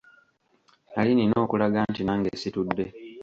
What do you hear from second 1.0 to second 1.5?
nnina